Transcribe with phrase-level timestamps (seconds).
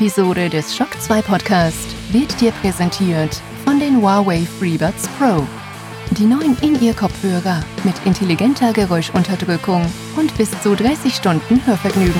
[0.00, 5.44] Episode des Shock 2 Podcast wird dir präsentiert von den Huawei FreeBuds Pro.
[6.12, 9.84] Die neuen In-Ear-Kopfhörer mit intelligenter Geräuschunterdrückung
[10.16, 12.14] und bis zu 30 Stunden Hörvergnügen.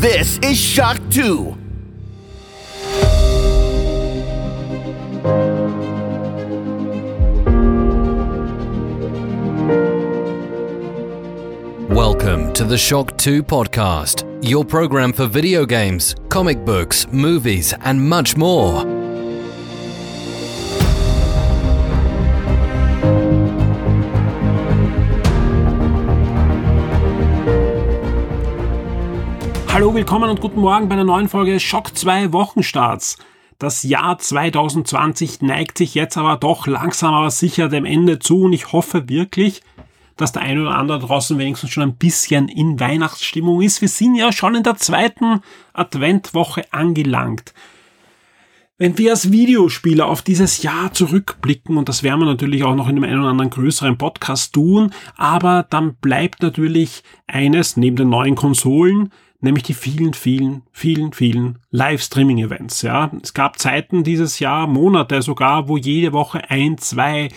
[0.00, 1.63] This is Shock 2.
[12.64, 18.38] to the Shock 2 podcast, your program for video games, comic books, movies, and much
[18.38, 18.86] more.
[29.68, 33.18] Hallo, willkommen und guten Morgen bei einer neuen Folge Schock 2 Wochenstarts.
[33.58, 38.54] Das Jahr 2020 neigt sich jetzt aber doch langsam aber sicher dem Ende zu und
[38.54, 39.60] ich hoffe wirklich,
[40.16, 43.80] dass der eine oder andere draußen wenigstens schon ein bisschen in Weihnachtsstimmung ist.
[43.80, 45.40] Wir sind ja schon in der zweiten
[45.72, 47.54] Adventwoche angelangt.
[48.76, 52.88] Wenn wir als Videospieler auf dieses Jahr zurückblicken, und das werden wir natürlich auch noch
[52.88, 58.08] in einem einen oder anderen größeren Podcast tun, aber dann bleibt natürlich eines neben den
[58.08, 62.82] neuen Konsolen, nämlich die vielen, vielen, vielen, vielen Livestreaming-Events.
[62.82, 67.28] Ja, es gab Zeiten dieses Jahr, Monate sogar, wo jede Woche ein, zwei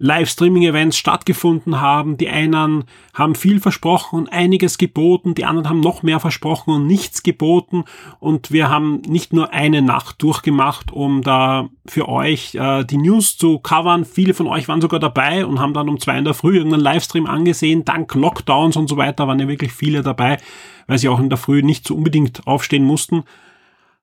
[0.00, 2.16] Livestreaming-Events stattgefunden haben.
[2.16, 6.86] Die einen haben viel versprochen und einiges geboten, die anderen haben noch mehr versprochen und
[6.86, 7.84] nichts geboten.
[8.20, 13.36] Und wir haben nicht nur eine Nacht durchgemacht, um da für euch äh, die News
[13.36, 14.04] zu covern.
[14.04, 16.84] Viele von euch waren sogar dabei und haben dann um zwei in der Früh irgendeinen
[16.84, 17.84] Livestream angesehen.
[17.84, 20.38] Dank Lockdowns und so weiter waren ja wirklich viele dabei,
[20.86, 23.24] weil sie auch in der Früh nicht so unbedingt aufstehen mussten.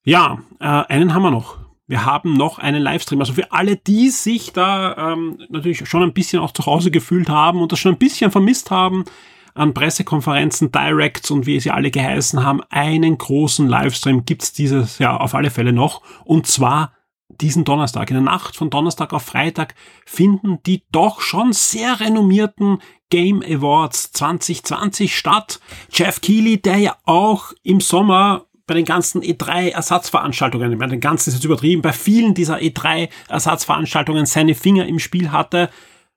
[0.04, 3.20] Ja, äh, einen haben wir noch wir haben noch einen Livestream.
[3.20, 7.30] Also für alle, die sich da ähm, natürlich schon ein bisschen auch zu Hause gefühlt
[7.30, 9.06] haben und das schon ein bisschen vermisst haben,
[9.54, 15.22] an Pressekonferenzen, Directs und wie sie alle geheißen haben, einen großen Livestream gibt's dieses Jahr
[15.22, 16.02] auf alle Fälle noch.
[16.26, 16.92] Und zwar
[17.30, 18.10] diesen Donnerstag.
[18.10, 19.76] In der Nacht von Donnerstag auf Freitag
[20.06, 22.80] finden die doch schon sehr renommierten
[23.10, 25.60] Game Awards 2020 statt.
[25.92, 31.36] Jeff Keighley, der ja auch im Sommer bei den ganzen E3-Ersatzveranstaltungen, bei den ganzen ist
[31.36, 35.70] jetzt übertrieben, bei vielen dieser E3-Ersatzveranstaltungen seine Finger im Spiel hatte,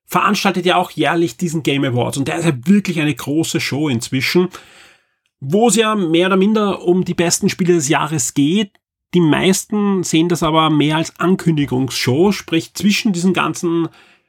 [0.06, 2.16] veranstaltet ja auch jährlich diesen Game Awards.
[2.16, 4.48] Und der ist ja wirklich eine große Show inzwischen,
[5.41, 8.72] wo es ja mehr oder minder um die besten Spiele des Jahres geht.
[9.14, 13.88] Die meisten sehen das aber mehr als Ankündigungsshow, sprich zwischen diesen ganzen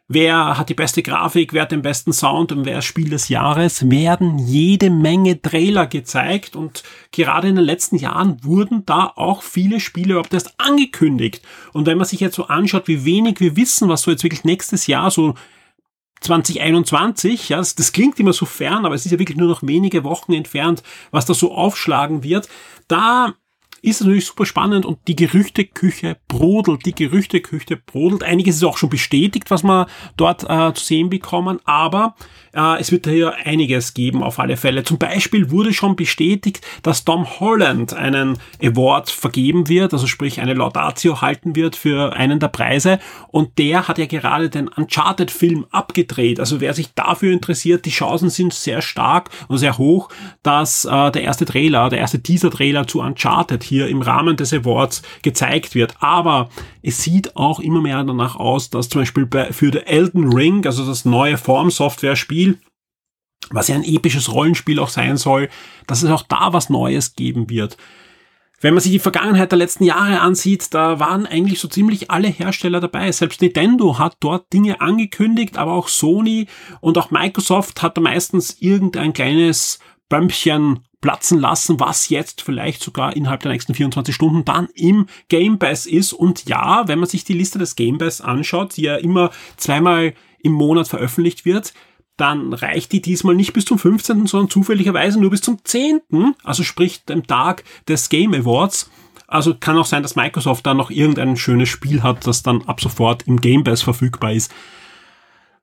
[0.10, 3.30] wer hat die beste Grafik, wer hat den besten Sound und wer ist Spiel des
[3.30, 9.44] Jahres, werden jede Menge Trailer gezeigt und gerade in den letzten Jahren wurden da auch
[9.44, 11.46] viele Spiele überhaupt erst angekündigt.
[11.72, 14.44] Und wenn man sich jetzt so anschaut, wie wenig wir wissen, was so jetzt wirklich
[14.44, 15.36] nächstes Jahr so
[16.22, 19.62] 2021, ja, das, das klingt immer so fern, aber es ist ja wirklich nur noch
[19.64, 22.50] wenige Wochen entfernt, was da so aufschlagen wird.
[22.88, 23.36] Da
[23.82, 28.24] ist natürlich super spannend und die Gerüchteküche brodelt, die Gerüchteküche brodelt.
[28.24, 32.16] Einiges ist auch schon bestätigt, was wir dort äh, zu sehen bekommen, aber
[32.54, 34.84] äh, es wird hier einiges geben auf alle Fälle.
[34.84, 40.54] Zum Beispiel wurde schon bestätigt, dass Tom Holland einen Award vergeben wird, also sprich eine
[40.54, 46.40] Laudatio halten wird für einen der Preise und der hat ja gerade den Uncharted-Film abgedreht.
[46.40, 50.10] Also wer sich dafür interessiert, die Chancen sind sehr stark und sehr hoch,
[50.44, 55.02] dass äh, der erste Trailer, der erste Teaser-Trailer zu Uncharted hier im Rahmen des Awards
[55.22, 55.96] gezeigt wird.
[56.02, 56.50] Aber
[56.82, 60.66] es sieht auch immer mehr danach aus, dass zum Beispiel bei, für The Elden Ring,
[60.66, 62.60] also das neue Form-Software-Spiel,
[63.52, 65.50] was ja ein episches Rollenspiel auch sein soll,
[65.88, 67.78] dass es auch da was Neues geben wird.
[68.62, 72.28] Wenn man sich die Vergangenheit der letzten Jahre ansieht, da waren eigentlich so ziemlich alle
[72.28, 73.10] Hersteller dabei.
[73.12, 76.48] Selbst Nintendo hat dort Dinge angekündigt, aber auch Sony
[76.82, 79.80] und auch Microsoft hat da meistens irgendein kleines
[80.10, 85.60] Bömpchen platzen lassen, was jetzt vielleicht sogar innerhalb der nächsten 24 Stunden dann im Game
[85.60, 86.14] Pass ist.
[86.14, 90.14] Und ja, wenn man sich die Liste des Game Pass anschaut, die ja immer zweimal
[90.42, 91.74] im Monat veröffentlicht wird,
[92.18, 96.02] dann reicht die diesmal nicht bis zum 15., sondern zufälligerweise nur bis zum 10.,
[96.44, 98.90] also sprich dem Tag des Game Awards.
[99.26, 102.82] Also kann auch sein, dass Microsoft da noch irgendein schönes Spiel hat, das dann ab
[102.82, 104.52] sofort im Game Pass verfügbar ist.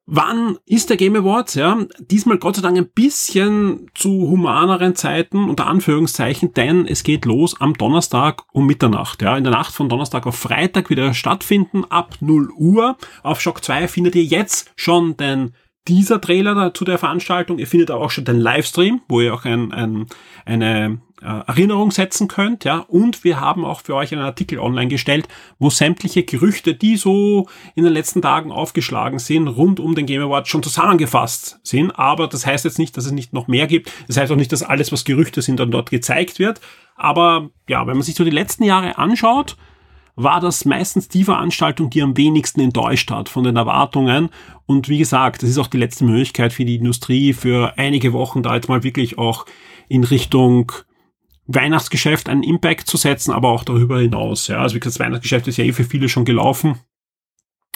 [0.09, 1.55] Wann ist der Game Awards?
[1.55, 7.25] Ja, diesmal Gott sei Dank ein bisschen zu humaneren Zeiten, unter Anführungszeichen, denn es geht
[7.25, 9.21] los am Donnerstag um Mitternacht.
[9.23, 12.97] Ja, in der Nacht von Donnerstag auf Freitag wieder stattfinden, ab 0 Uhr.
[13.25, 15.55] Auf Shock 2 findet ihr jetzt schon den
[15.89, 17.59] dieser Trailer zu der Veranstaltung.
[17.59, 20.07] Ihr findet auch schon den Livestream, wo ihr auch ein, ein,
[20.45, 22.81] eine Erinnerung setzen könnt, ja.
[22.81, 25.29] Und wir haben auch für euch einen Artikel online gestellt,
[25.59, 30.23] wo sämtliche Gerüchte, die so in den letzten Tagen aufgeschlagen sind, rund um den Game
[30.23, 31.91] Award schon zusammengefasst sind.
[31.99, 33.91] Aber das heißt jetzt nicht, dass es nicht noch mehr gibt.
[34.09, 36.61] Das heißt auch nicht, dass alles, was Gerüchte sind, dann dort gezeigt wird.
[36.97, 39.57] Aber ja, wenn man sich so die letzten Jahre anschaut,
[40.17, 44.31] war das meistens die Veranstaltung, die am wenigsten enttäuscht hat von den Erwartungen.
[44.65, 48.43] Und wie gesagt, das ist auch die letzte Möglichkeit für die Industrie, für einige Wochen
[48.43, 49.45] da jetzt mal wirklich auch
[49.89, 50.73] in Richtung
[51.47, 54.49] Weihnachtsgeschäft einen Impact zu setzen, aber auch darüber hinaus.
[54.49, 56.79] Ja, also wie gesagt, das Weihnachtsgeschäft ist ja eh für viele schon gelaufen,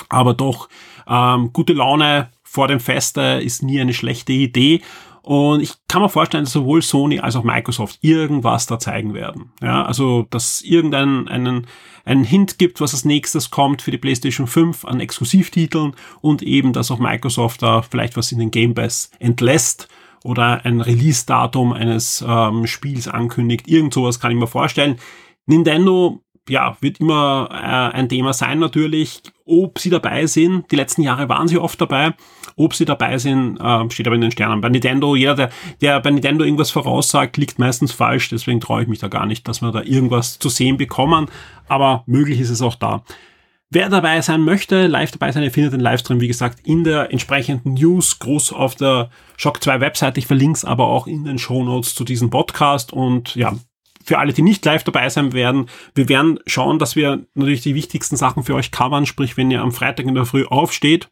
[0.08, 0.68] aber doch
[1.06, 4.82] ähm, gute Laune vor dem Feste ist nie eine schlechte Idee.
[5.22, 9.52] Und ich kann mir vorstellen, dass sowohl Sony als auch Microsoft irgendwas da zeigen werden.
[9.62, 11.66] Ja, also, dass irgendeinen einen,
[12.04, 16.72] einen Hint gibt, was als nächstes kommt für die PlayStation 5 an Exklusivtiteln und eben,
[16.72, 19.88] dass auch Microsoft da vielleicht was in den Game Pass entlässt
[20.24, 23.68] oder ein Release-Datum eines ähm, Spiels ankündigt.
[23.68, 24.98] Irgend sowas kann ich mir vorstellen.
[25.46, 29.22] Nintendo ja, wird immer äh, ein Thema sein natürlich.
[29.46, 32.14] Ob sie dabei sind, die letzten Jahre waren sie oft dabei.
[32.56, 34.60] Ob sie dabei sind, äh, steht aber in den Sternen.
[34.60, 35.50] Bei Nintendo, jeder, der,
[35.80, 38.28] der bei Nintendo irgendwas voraussagt, liegt meistens falsch.
[38.30, 41.26] Deswegen traue ich mich da gar nicht, dass wir da irgendwas zu sehen bekommen.
[41.68, 43.02] Aber möglich ist es auch da.
[43.72, 47.12] Wer dabei sein möchte, live dabei sein, ihr findet den Livestream, wie gesagt, in der
[47.12, 50.18] entsprechenden News, groß auf der Shock 2 Webseite.
[50.18, 52.92] Ich verlinke es aber auch in den Show Notes zu diesem Podcast.
[52.92, 53.54] Und ja,
[54.02, 57.76] für alle, die nicht live dabei sein werden, wir werden schauen, dass wir natürlich die
[57.76, 59.06] wichtigsten Sachen für euch covern.
[59.06, 61.08] Sprich, wenn ihr am Freitag in der Früh aufsteht,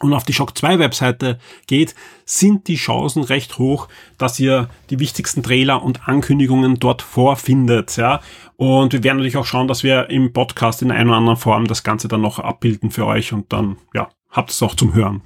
[0.00, 4.98] und auf die Shock 2 Webseite geht, sind die Chancen recht hoch, dass ihr die
[4.98, 8.20] wichtigsten Trailer und Ankündigungen dort vorfindet, ja.
[8.56, 11.66] Und wir werden natürlich auch schauen, dass wir im Podcast in einer oder anderen Form
[11.66, 15.22] das Ganze dann noch abbilden für euch und dann, ja, habt es auch zum Hören.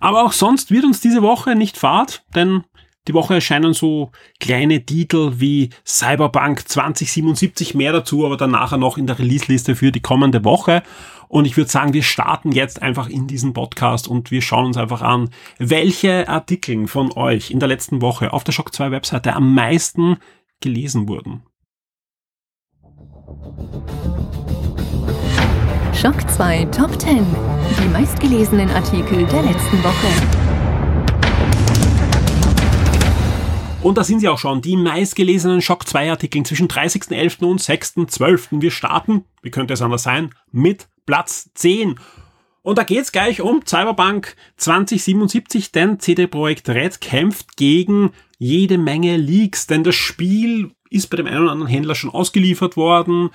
[0.00, 2.64] Aber auch sonst wird uns diese Woche nicht fad, denn
[3.08, 8.96] die Woche erscheinen so kleine Titel wie Cyberpunk 2077, mehr dazu, aber dann nachher noch
[8.96, 10.82] in der Release-Liste für die kommende Woche.
[11.28, 14.76] Und ich würde sagen, wir starten jetzt einfach in diesen Podcast und wir schauen uns
[14.76, 19.34] einfach an, welche Artikel von euch in der letzten Woche auf der Shock 2 Webseite
[19.34, 20.18] am meisten
[20.60, 21.42] gelesen wurden.
[25.94, 27.24] Shock 2 Top 10.
[27.82, 30.41] Die meistgelesenen Artikel der letzten Woche.
[33.82, 37.44] Und da sind sie auch schon, die meistgelesenen Shock 2 Artikel zwischen 30.11.
[37.44, 38.60] und 6.12.
[38.60, 41.98] Wir starten, wie könnte es anders sein, mit Platz 10.
[42.62, 49.16] Und da geht's gleich um Cyberpunk 2077, denn CD Projekt Red kämpft gegen jede Menge
[49.16, 53.30] Leaks, denn das Spiel ist bei dem einen oder anderen Händler schon ausgeliefert worden.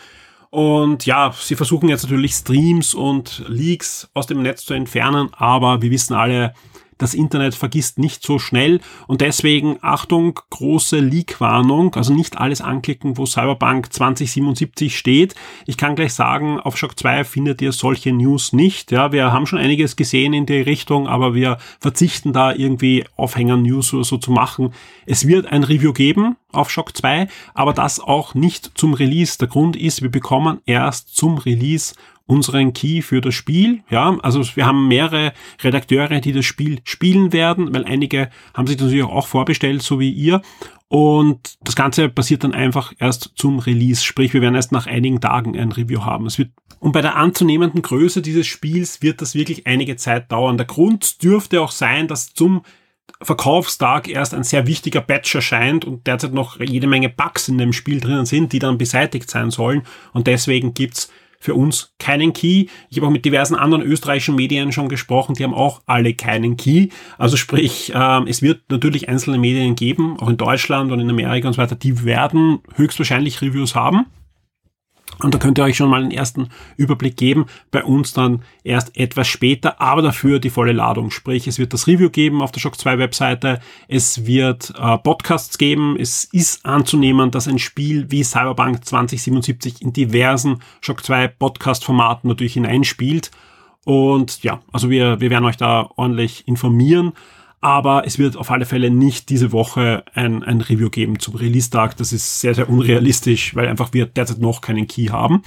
[0.49, 5.81] Und ja, sie versuchen jetzt natürlich Streams und Leaks aus dem Netz zu entfernen, aber
[5.81, 6.53] wir wissen alle,
[6.97, 13.17] das Internet vergisst nicht so schnell und deswegen Achtung, große Leak-Warnung, also nicht alles anklicken,
[13.17, 15.35] wo Cyberpunk 2077 steht.
[15.65, 18.91] Ich kann gleich sagen, auf Shock 2 findet ihr solche News nicht.
[18.91, 23.93] Ja, wir haben schon einiges gesehen in die Richtung, aber wir verzichten da irgendwie Aufhänger-News
[23.93, 24.73] oder so zu machen.
[25.05, 29.37] Es wird ein Review geben auf Shock 2, aber das auch nicht zum Release.
[29.37, 31.93] Der Grund ist, wir bekommen erst zum Release
[32.27, 33.81] unseren Key für das Spiel.
[33.89, 38.77] Ja, also wir haben mehrere Redakteure, die das Spiel spielen werden, weil einige haben sich
[38.77, 40.41] natürlich auch vorbestellt, so wie ihr.
[40.89, 44.03] Und das Ganze passiert dann einfach erst zum Release.
[44.03, 46.25] Sprich, wir werden erst nach einigen Tagen ein Review haben.
[46.25, 50.57] Es wird, und bei der anzunehmenden Größe dieses Spiels wird das wirklich einige Zeit dauern.
[50.57, 52.61] Der Grund dürfte auch sein, dass zum
[53.21, 57.73] Verkaufstag erst ein sehr wichtiger Patch erscheint und derzeit noch jede Menge Bugs in dem
[57.73, 59.83] Spiel drinnen sind, die dann beseitigt sein sollen.
[60.13, 61.09] Und deswegen gibt's
[61.47, 62.65] für uns keinen Key.
[62.89, 66.57] Ich habe auch mit diversen anderen österreichischen Medien schon gesprochen, die haben auch alle keinen
[66.57, 66.89] Key.
[67.17, 71.47] Also sprich, äh, es wird natürlich einzelne Medien geben, auch in Deutschland und in Amerika
[71.47, 74.07] und so weiter, die werden höchstwahrscheinlich Reviews haben.
[75.19, 77.45] Und da könnt ihr euch schon mal einen ersten Überblick geben.
[77.71, 81.11] Bei uns dann erst etwas später, aber dafür die volle Ladung.
[81.11, 83.59] Sprich, es wird das Review geben auf der Shock 2 Webseite.
[83.87, 85.97] Es wird äh, Podcasts geben.
[85.99, 92.27] Es ist anzunehmen, dass ein Spiel wie Cyberpunk 2077 in diversen Shock 2 Podcast Formaten
[92.27, 93.31] natürlich hineinspielt.
[93.85, 97.13] Und ja, also wir, wir werden euch da ordentlich informieren
[97.59, 101.97] aber es wird auf alle Fälle nicht diese Woche ein, ein Review geben zum Release-Tag.
[101.97, 105.41] Das ist sehr, sehr unrealistisch, weil einfach wir derzeit noch keinen Key haben.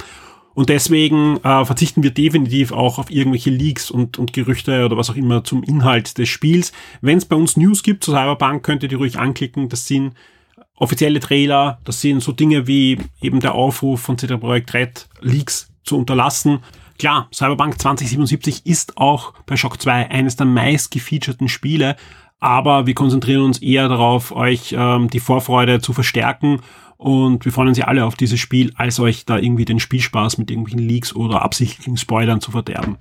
[0.53, 5.09] Und deswegen äh, verzichten wir definitiv auch auf irgendwelche Leaks und, und Gerüchte oder was
[5.09, 6.73] auch immer zum Inhalt des Spiels.
[6.99, 9.69] Wenn es bei uns News gibt zu Cyberpunk, könnt ihr die ruhig anklicken.
[9.69, 10.13] Das sind
[10.75, 15.71] offizielle Trailer, das sind so Dinge wie eben der Aufruf von CD Projekt Red, Leaks
[15.83, 16.59] zu unterlassen.
[17.01, 21.95] Klar, Cyberpunk 2077 ist auch bei Shock 2 eines der meist gefeaturten Spiele,
[22.39, 26.59] aber wir konzentrieren uns eher darauf, euch ähm, die Vorfreude zu verstärken
[26.97, 30.37] und wir freuen uns ja alle auf dieses Spiel, als euch da irgendwie den Spielspaß
[30.37, 32.97] mit irgendwelchen Leaks oder absichtlichen Spoilern zu verderben.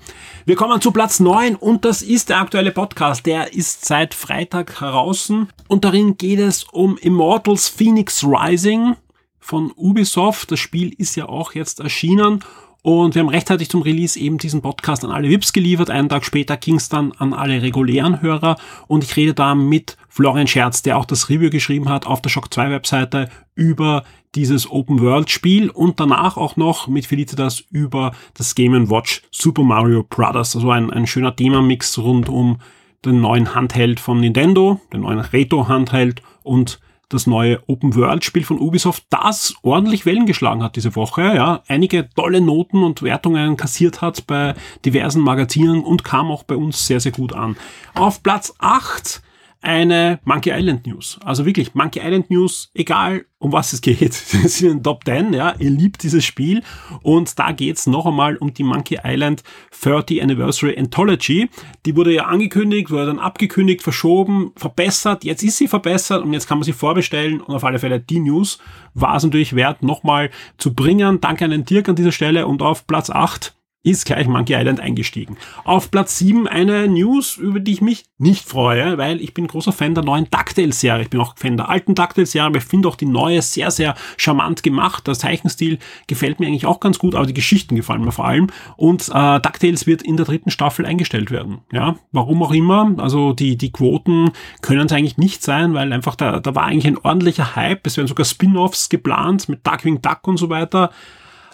[0.47, 3.26] Wir kommen zu Platz 9 und das ist der aktuelle Podcast.
[3.26, 5.30] Der ist seit Freitag heraus
[5.69, 8.97] und darin geht es um Immortals Phoenix Rising
[9.38, 10.50] von Ubisoft.
[10.52, 12.42] Das Spiel ist ja auch jetzt erschienen
[12.83, 15.91] und wir haben rechtzeitig zum Release eben diesen Podcast an alle VIPs geliefert.
[15.91, 18.57] Einen Tag später ging es dann an alle regulären Hörer.
[18.87, 22.31] Und ich rede da mit Florian Scherz, der auch das Review geschrieben hat auf der
[22.31, 28.13] Shock 2 Webseite über dieses Open World Spiel und danach auch noch mit Felicitas über
[28.35, 30.57] das Game Watch Super Mario Brothers.
[30.57, 32.59] Also ein, ein schöner Themamix rund um
[33.05, 39.05] den neuen Handheld von Nintendo, den neuen Retro Handheld und das neue Open-World-Spiel von Ubisoft,
[39.11, 44.26] das ordentlich Wellen geschlagen hat diese Woche, ja, einige tolle Noten und Wertungen kassiert hat
[44.26, 47.57] bei diversen Magazinen und kam auch bei uns sehr, sehr gut an.
[47.95, 49.23] Auf Platz 8
[49.62, 51.19] eine Monkey Island News.
[51.25, 54.12] Also wirklich, Monkey Island News, egal um was es geht.
[54.14, 56.62] Sie sind in Top 10, ja, ihr liebt dieses Spiel.
[57.02, 59.43] Und da geht's noch einmal um die Monkey Island
[59.83, 61.49] 30 Anniversary Anthology.
[61.87, 65.25] Die wurde ja angekündigt, wurde dann abgekündigt, verschoben, verbessert.
[65.25, 67.40] Jetzt ist sie verbessert und jetzt kann man sie vorbestellen.
[67.40, 68.59] Und auf alle Fälle die News
[68.95, 71.21] war es natürlich wert, nochmal zu bringen.
[71.21, 74.79] Danke an den Dirk an dieser Stelle und auf Platz 8 ist gleich Monkey Island
[74.79, 75.39] eingestiegen.
[75.65, 79.73] Auf Platz 7 eine News, über die ich mich nicht freue, weil ich bin großer
[79.73, 81.05] Fan der neuen DuckTales-Serie.
[81.05, 83.95] Ich bin auch Fan der alten DuckTales-Serie, aber ich finde auch die neue sehr, sehr
[84.19, 85.07] charmant gemacht.
[85.07, 88.49] Der Zeichenstil gefällt mir eigentlich auch ganz gut, aber die Geschichten gefallen mir vor allem.
[88.77, 91.61] Und äh, DuckTales wird in der dritten Staffel eingestellt werden.
[91.73, 92.95] Ja, warum auch immer.
[92.99, 96.87] Also die, die Quoten können es eigentlich nicht sein, weil einfach da, da war eigentlich
[96.87, 97.87] ein ordentlicher Hype.
[97.87, 100.91] Es werden sogar Spin-offs geplant mit Duckwing Duck und so weiter.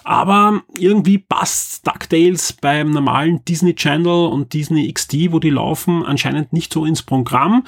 [0.06, 6.52] Aber irgendwie passt DuckTales beim normalen Disney Channel und Disney XD, wo die laufen, anscheinend
[6.52, 7.64] nicht so ins Programm.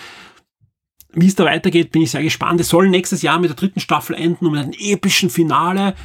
[1.12, 2.60] Wie es da weitergeht, bin ich sehr gespannt.
[2.60, 5.96] Es soll nächstes Jahr mit der dritten Staffel enden und mit einem epischen Finale.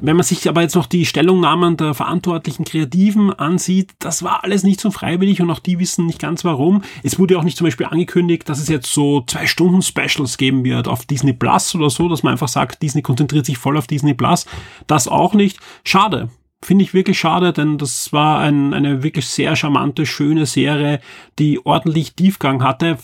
[0.00, 4.62] Wenn man sich aber jetzt noch die Stellungnahmen der verantwortlichen Kreativen ansieht, das war alles
[4.62, 6.82] nicht so freiwillig und auch die wissen nicht ganz warum.
[7.02, 10.64] Es wurde auch nicht zum Beispiel angekündigt, dass es jetzt so zwei Stunden Specials geben
[10.64, 13.86] wird auf Disney Plus oder so, dass man einfach sagt, Disney konzentriert sich voll auf
[13.86, 14.46] Disney Plus.
[14.86, 15.58] Das auch nicht.
[15.84, 16.28] Schade.
[16.62, 21.00] Finde ich wirklich schade, denn das war ein, eine wirklich sehr charmante, schöne Serie,
[21.38, 22.96] die ordentlich Tiefgang hatte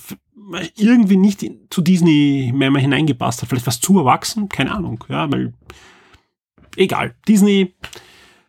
[0.77, 3.49] irgendwie nicht zu Disney mehr, mehr hineingepasst hat.
[3.49, 5.53] Vielleicht was zu erwachsen, keine Ahnung, ja, weil
[6.77, 7.15] egal.
[7.27, 7.75] Disney,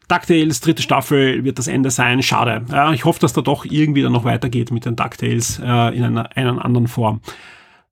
[0.07, 2.21] DuckTales, dritte Staffel wird das Ende sein.
[2.21, 2.65] Schade.
[2.69, 6.03] Ja, ich hoffe, dass da doch irgendwie dann noch weitergeht mit den DuckTales äh, in
[6.03, 7.21] einer, einer anderen Form.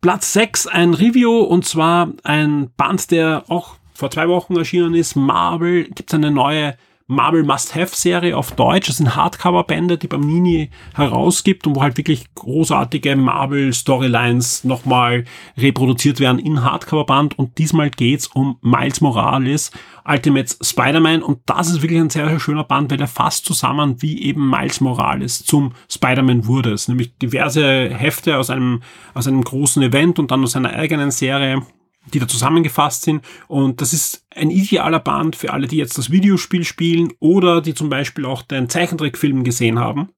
[0.01, 5.15] Platz 6, ein Review und zwar ein Band, der auch vor zwei Wochen erschienen ist.
[5.15, 6.75] Marvel gibt es eine neue
[7.12, 8.88] Marvel Must-Have-Serie auf Deutsch.
[8.88, 15.25] Das sind Hardcover-Bände, die beim Nini herausgibt und wo halt wirklich großartige Marvel-Storylines nochmal
[15.57, 17.38] reproduziert werden in Hardcover-Band.
[17.38, 19.71] Und diesmal geht's um Miles Morales,
[20.09, 21.21] Ultimate Spider-Man.
[21.21, 24.49] Und das ist wirklich ein sehr, sehr schöner Band, weil er fasst zusammen, wie eben
[24.49, 26.73] Miles Morales zum Spider-Man wurde.
[26.73, 28.81] Es nämlich diverse Hefte aus einem,
[29.13, 31.61] aus einem großen Event und dann aus einer eigenen Serie
[32.13, 33.23] die da zusammengefasst sind.
[33.47, 37.73] Und das ist ein idealer Band für alle, die jetzt das Videospiel spielen oder die
[37.73, 40.09] zum Beispiel auch den Zeichentrickfilm gesehen haben.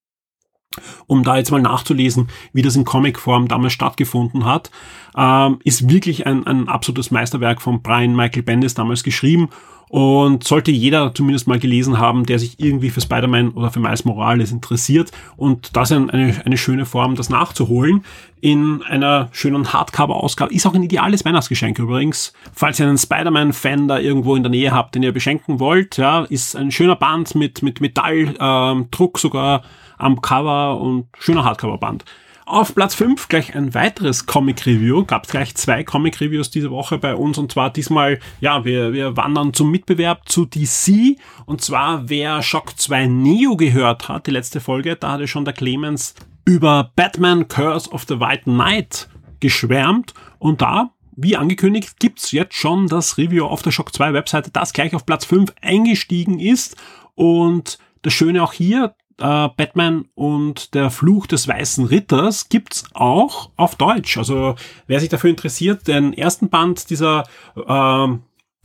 [1.06, 4.72] Um da jetzt mal nachzulesen, wie das in Comicform damals stattgefunden hat,
[5.18, 9.50] ähm, ist wirklich ein, ein absolutes Meisterwerk von Brian Michael Bendis damals geschrieben
[9.92, 14.06] und sollte jeder zumindest mal gelesen haben, der sich irgendwie für Spider-Man oder für Miles
[14.06, 15.12] Morales interessiert.
[15.36, 18.06] Und das ist eine, eine schöne Form, das nachzuholen.
[18.40, 20.54] In einer schönen Hardcover-Ausgabe.
[20.54, 22.32] Ist auch ein ideales Weihnachtsgeschenk übrigens.
[22.54, 26.22] Falls ihr einen Spider-Man-Fan da irgendwo in der Nähe habt, den ihr beschenken wollt, ja,
[26.22, 29.64] ist ein schöner Band mit, mit Metalldruck ähm, sogar
[30.02, 32.06] am Cover und schöner Hardcover-Band.
[32.46, 35.06] Auf Platz 5 gleich ein weiteres Comic-Review.
[35.06, 39.16] Gab es gleich zwei Comic-Reviews diese Woche bei uns und zwar diesmal, ja, wir, wir
[39.16, 44.60] wandern zum Mitbewerb zu DC und zwar wer Shock 2 Neo gehört hat, die letzte
[44.60, 49.08] Folge, da hatte schon der Clemens über Batman Curse of the White Knight
[49.40, 54.50] geschwärmt und da wie angekündigt, gibt's jetzt schon das Review auf der Shock 2 Webseite,
[54.52, 56.78] das gleich auf Platz 5 eingestiegen ist.
[57.16, 63.50] Und das Schöne auch hier, äh, Batman und der Fluch des Weißen Ritters gibt's auch
[63.56, 64.18] auf Deutsch.
[64.18, 64.56] Also
[64.88, 67.24] wer sich dafür interessiert, den ersten Band dieser
[67.56, 68.08] äh,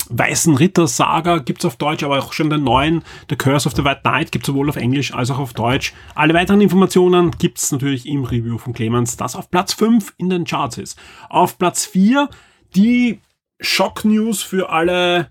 [0.08, 3.84] Weißen Ritter Saga gibt's auf Deutsch, aber auch schon den neuen The Curse of the
[3.84, 5.92] White Knight gibt's sowohl auf Englisch als auch auf Deutsch.
[6.14, 10.44] Alle weiteren Informationen gibt's natürlich im Review von Clemens, das auf Platz 5 in den
[10.44, 10.98] Charts ist.
[11.28, 12.28] Auf Platz 4
[12.76, 13.20] die
[13.60, 15.28] Schock News für alle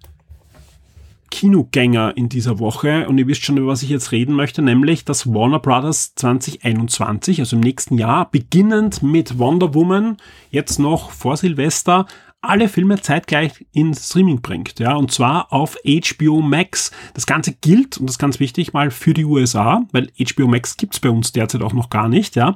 [1.29, 5.05] Kinogänger in dieser Woche und ihr wisst schon, über was ich jetzt reden möchte, nämlich
[5.05, 10.17] dass Warner Brothers 2021, also im nächsten Jahr, beginnend mit Wonder Woman,
[10.50, 12.05] jetzt noch vor Silvester,
[12.46, 16.91] alle Filme zeitgleich in Streaming bringt, ja, und zwar auf HBO Max.
[17.13, 20.77] Das Ganze gilt, und das ist ganz wichtig, mal für die USA, weil HBO Max
[20.77, 22.55] gibt's bei uns derzeit auch noch gar nicht, ja.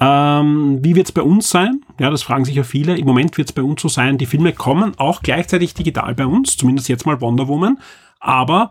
[0.00, 1.80] Ähm, wie wird's bei uns sein?
[1.98, 2.96] Ja, das fragen sich ja viele.
[2.96, 6.56] Im Moment wird's bei uns so sein, die Filme kommen auch gleichzeitig digital bei uns,
[6.56, 7.78] zumindest jetzt mal Wonder Woman,
[8.20, 8.70] aber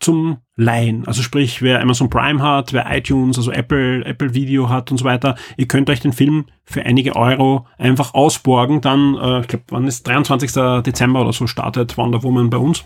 [0.00, 1.06] zum Leihen.
[1.06, 5.04] Also sprich, wer Amazon Prime hat, wer iTunes, also Apple, Apple Video hat und so
[5.04, 8.80] weiter, ihr könnt euch den Film für einige Euro einfach ausborgen.
[8.80, 10.82] Dann, äh, ich glaube, wann ist 23.
[10.82, 12.84] Dezember oder so startet Wonder Woman bei uns.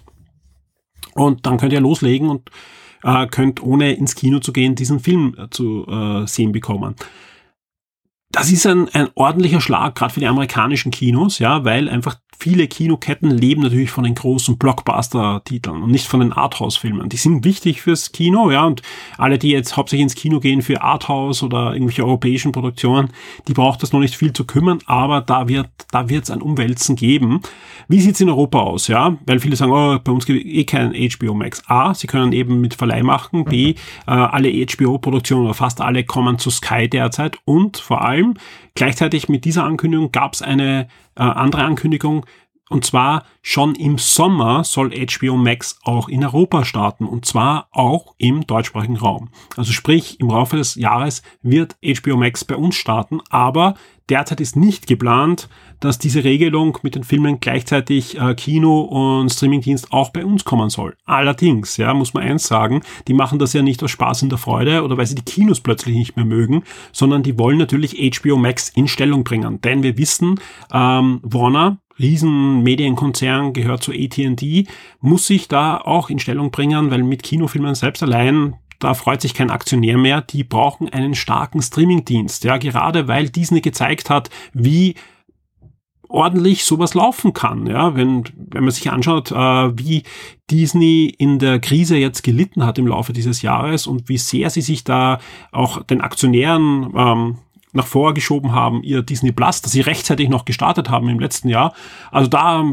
[1.15, 2.51] Und dann könnt ihr loslegen und
[3.03, 6.95] äh, könnt ohne ins Kino zu gehen diesen Film äh, zu äh, sehen bekommen
[8.39, 12.69] das ist ein, ein ordentlicher Schlag, gerade für die amerikanischen Kinos, ja, weil einfach viele
[12.69, 17.09] Kinoketten leben natürlich von den großen Blockbuster-Titeln und nicht von den Arthouse-Filmen.
[17.09, 18.83] Die sind wichtig fürs Kino, ja, und
[19.17, 23.11] alle, die jetzt hauptsächlich ins Kino gehen für Arthouse oder irgendwelche europäischen Produktionen,
[23.49, 26.41] die braucht das noch nicht viel zu kümmern, aber da wird, da wird es ein
[26.41, 27.41] Umwälzen geben.
[27.89, 29.17] Wie sieht's in Europa aus, ja?
[29.27, 31.63] Weil viele sagen, oh, bei uns gibt eh kein HBO Max.
[31.67, 33.45] A, sie können eben mit Verleih machen.
[33.45, 33.75] B, äh,
[34.07, 38.35] alle HBO-Produktionen oder fast alle kommen zu Sky derzeit und vor allem
[38.75, 42.25] gleichzeitig mit dieser Ankündigung gab es eine äh, andere Ankündigung,
[42.69, 48.15] und zwar schon im Sommer soll HBO Max auch in Europa starten und zwar auch
[48.19, 49.31] im deutschsprachigen Raum.
[49.57, 53.75] Also sprich, im Laufe des Jahres wird HBO Max bei uns starten, aber
[54.09, 55.49] derzeit ist nicht geplant,
[55.81, 60.71] dass diese Regelung mit den Filmen gleichzeitig äh, Kino und Streamingdienst auch bei uns kommen
[60.71, 60.97] soll.
[61.05, 64.39] Allerdings, ja, muss man eins sagen, die machen das ja nicht aus Spaß in der
[64.39, 68.37] Freude oder weil sie die Kinos plötzlich nicht mehr mögen, sondern die wollen natürlich HBO
[68.37, 69.61] Max in Stellung bringen.
[69.61, 70.41] Denn wir wissen,
[70.73, 74.67] ähm, Warner Riesenmedienkonzern, gehört zu AT&T,
[75.01, 79.35] muss sich da auch in Stellung bringen, weil mit Kinofilmen selbst allein da freut sich
[79.35, 84.95] kein Aktionär mehr, die brauchen einen starken Streamingdienst, ja, gerade weil Disney gezeigt hat, wie
[86.09, 87.67] ordentlich sowas laufen kann.
[87.67, 90.05] Ja, wenn, wenn man sich anschaut, äh, wie
[90.51, 94.63] Disney in der Krise jetzt gelitten hat im Laufe dieses Jahres und wie sehr sie
[94.63, 95.19] sich da
[95.53, 97.39] auch den Aktionären ähm,
[97.73, 101.75] nach vorgeschoben haben, ihr Disney Plus, dass sie rechtzeitig noch gestartet haben im letzten Jahr.
[102.11, 102.65] Also da,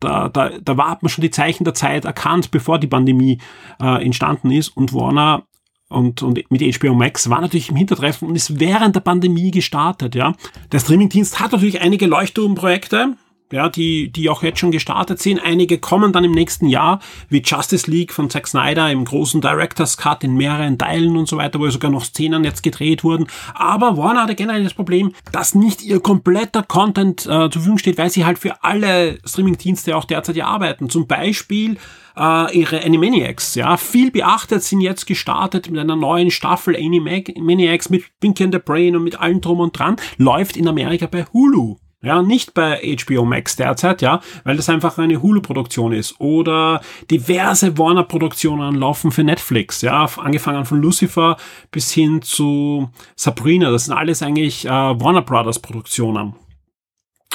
[0.00, 3.40] da, da, da war man schon die Zeichen der Zeit erkannt, bevor die Pandemie
[3.80, 5.44] äh, entstanden ist und Warner
[5.88, 10.14] und, und mit HBO Max war natürlich im Hintertreffen und ist während der Pandemie gestartet,
[10.14, 10.34] ja.
[10.72, 13.16] Der Streamingdienst hat natürlich einige Leuchtturmprojekte,
[13.52, 15.40] ja, die, die auch jetzt schon gestartet sind.
[15.42, 19.96] Einige kommen dann im nächsten Jahr, wie Justice League von Zack Snyder im großen Director's
[19.96, 23.26] Cut in mehreren Teilen und so weiter, wo sogar noch Szenen jetzt gedreht wurden.
[23.54, 27.98] Aber Warner hatte generell das Problem, dass nicht ihr kompletter Content äh, zur Verfügung steht,
[27.98, 30.90] weil sie halt für alle Streamingdienste auch derzeit arbeiten.
[30.90, 31.78] Zum Beispiel
[32.16, 38.04] äh, ihre Animaniacs, ja, viel beachtet sind jetzt gestartet mit einer neuen Staffel Animaniacs mit
[38.20, 41.76] Pinky and the Brain und mit allem drum und dran, läuft in Amerika bei Hulu.
[42.06, 46.20] Ja, nicht bei HBO Max derzeit, ja, weil das einfach eine Hulu-Produktion ist.
[46.20, 51.36] Oder diverse Warner-Produktionen laufen für Netflix, ja, angefangen von Lucifer
[51.72, 53.72] bis hin zu Sabrina.
[53.72, 56.34] Das sind alles eigentlich äh, Warner Brothers Produktionen.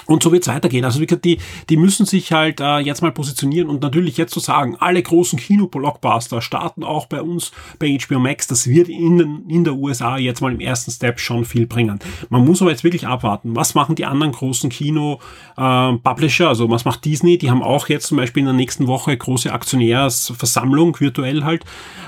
[0.05, 0.85] Und so wird es weitergehen.
[0.85, 1.37] Also wie gesagt, die,
[1.69, 5.39] die müssen sich halt äh, jetzt mal positionieren und natürlich jetzt zu sagen, alle großen
[5.39, 8.47] Kino-Blockbuster starten auch bei uns bei HBO Max.
[8.47, 11.99] Das wird in, den, in der USA jetzt mal im ersten Step schon viel bringen.
[12.29, 13.55] Man muss aber jetzt wirklich abwarten.
[13.55, 16.45] Was machen die anderen großen Kino-Publisher?
[16.45, 17.37] Äh, also was macht Disney?
[17.37, 21.63] Die haben auch jetzt zum Beispiel in der nächsten Woche große Aktionärsversammlung, virtuell halt.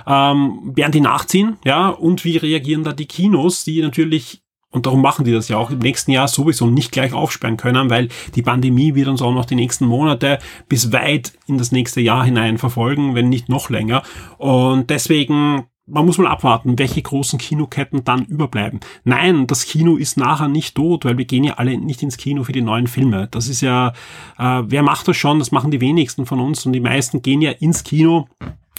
[0.06, 1.58] Ähm, werden die nachziehen?
[1.66, 4.43] Ja, und wie reagieren da die Kinos, die natürlich
[4.74, 7.90] und darum machen die das ja auch im nächsten Jahr sowieso nicht gleich aufsperren können,
[7.90, 12.02] weil die Pandemie wird uns auch noch die nächsten Monate bis weit in das nächste
[12.02, 14.04] Jahr hinein verfolgen, wenn nicht noch länger.
[14.38, 18.80] Und deswegen man muss mal abwarten, welche großen Kinoketten dann überbleiben.
[19.04, 22.46] Nein, das Kino ist nachher nicht tot, weil wir gehen ja alle nicht ins Kino
[22.46, 23.28] für die neuen Filme.
[23.32, 23.90] Das ist ja,
[24.38, 25.40] äh, wer macht das schon?
[25.40, 28.28] Das machen die wenigsten von uns und die meisten gehen ja ins Kino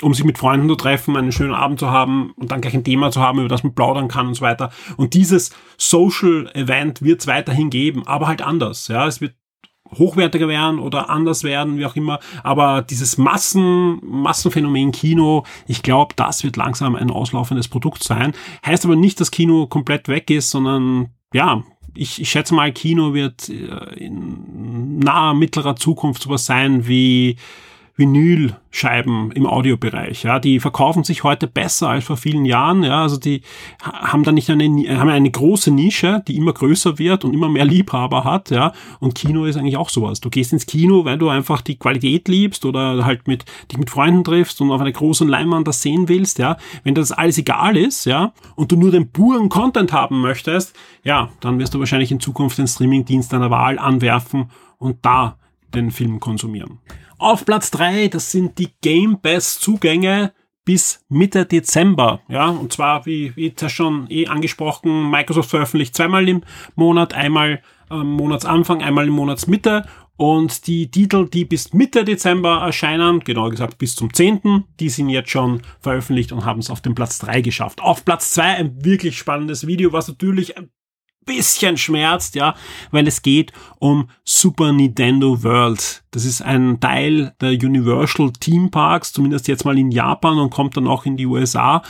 [0.03, 2.85] um sich mit Freunden zu treffen, einen schönen Abend zu haben und dann gleich ein
[2.85, 4.71] Thema zu haben, über das man plaudern kann und so weiter.
[4.97, 8.89] Und dieses Social Event wird es weiterhin geben, aber halt anders.
[8.89, 9.35] Ja, es wird
[9.93, 12.19] hochwertiger werden oder anders werden, wie auch immer.
[12.43, 18.33] Aber dieses Massen, Massenphänomen Kino, ich glaube, das wird langsam ein auslaufendes Produkt sein.
[18.65, 21.63] Heißt aber nicht, dass Kino komplett weg ist, sondern ja,
[21.95, 27.37] ich, ich schätze mal, Kino wird äh, in naher, mittlerer Zukunft sowas sein wie
[27.97, 30.25] Vinylscheiben im Audiobereich.
[30.25, 32.83] Ja, die verkaufen sich heute besser als vor vielen Jahren.
[32.83, 33.43] Ja, also die
[33.81, 34.65] haben da nicht eine,
[34.99, 38.51] haben eine große Nische, die immer größer wird und immer mehr Liebhaber hat.
[38.51, 40.21] Ja, und Kino ist eigentlich auch sowas.
[40.21, 43.91] Du gehst ins Kino, weil du einfach die Qualität liebst oder halt mit dich mit
[43.91, 46.41] Freunden triffst und auf einer großen Leinwand das sehen willst.
[46.41, 50.75] Ja, wenn das alles egal ist, ja, und du nur den puren Content haben möchtest,
[51.05, 55.37] ja, dann wirst du wahrscheinlich in Zukunft den Streamingdienst deiner Wahl anwerfen und da
[55.73, 56.79] den Film konsumieren.
[57.19, 60.33] Auf Platz drei, das sind die Game Pass Zugänge
[60.65, 62.21] bis Mitte Dezember.
[62.29, 66.43] Ja, und zwar, wie, wie schon eh angesprochen, Microsoft veröffentlicht zweimal im
[66.75, 69.87] Monat, einmal am Monatsanfang, einmal im Monatsmitte.
[70.17, 75.09] Und die Titel, die bis Mitte Dezember erscheinen, genauer gesagt bis zum 10., die sind
[75.09, 77.81] jetzt schon veröffentlicht und haben es auf den Platz 3 geschafft.
[77.81, 80.55] Auf Platz 2 ein wirklich spannendes Video, was natürlich
[81.25, 82.55] bisschen schmerzt, ja,
[82.91, 86.05] weil es geht um Super Nintendo World.
[86.11, 90.77] Das ist ein Teil der Universal Theme Parks, zumindest jetzt mal in Japan und kommt
[90.77, 91.83] dann auch in die USA,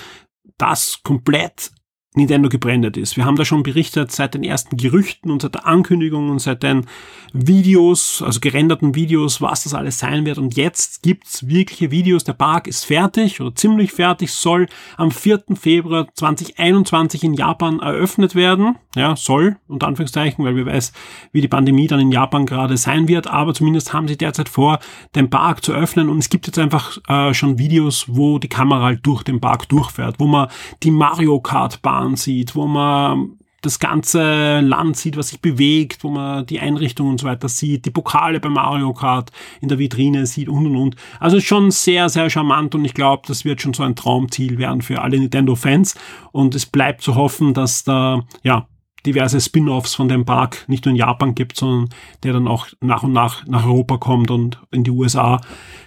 [0.59, 1.73] das komplett
[2.17, 3.17] Nintendo gebrandet ist.
[3.17, 6.63] Wir haben da schon berichtet seit den ersten Gerüchten und seit der Ankündigung und seit
[6.63, 6.87] den
[7.33, 10.39] Videos, also gerenderten Videos, was das alles sein wird.
[10.39, 12.23] Und jetzt gibt's wirkliche Videos.
[12.23, 15.43] Der Park ist fertig oder ziemlich fertig, soll am 4.
[15.61, 18.77] Februar 2021 in Japan eröffnet werden.
[18.95, 20.93] Ja, soll, unter Anführungszeichen, weil wir weiß,
[21.33, 23.27] wie die Pandemie dann in Japan gerade sein wird.
[23.27, 24.79] Aber zumindest haben sie derzeit vor,
[25.17, 26.09] den Park zu öffnen.
[26.09, 29.69] Und es gibt jetzt einfach äh, schon Videos, wo die Kamera halt durch den Park
[29.69, 30.47] durchfährt, wo man
[30.85, 36.05] die Mario Kart Bahn Bahn sieht, wo man das ganze Land sieht, was sich bewegt,
[36.05, 39.31] wo man die Einrichtung und so weiter sieht, die Pokale bei Mario Kart
[39.63, 40.97] in der Vitrine sieht und und und.
[41.19, 44.83] Also schon sehr, sehr charmant und ich glaube, das wird schon so ein Traumziel werden
[44.83, 45.95] für alle Nintendo-Fans
[46.31, 48.67] und es bleibt zu hoffen, dass da, ja,
[49.07, 51.91] diverse Spin-offs von dem Park nicht nur in Japan gibt, sondern
[52.23, 55.41] der dann auch nach und nach nach Europa kommt und in die USA.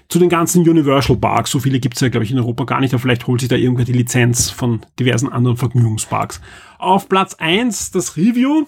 [0.09, 2.93] Zu den ganzen Universal Parks, so viele gibt's ja, glaube ich, in Europa gar nicht,
[2.93, 6.39] aber vielleicht holt sich da irgendwer die Lizenz von diversen anderen Vergnügungsparks.
[6.77, 8.65] Auf Platz eins das Review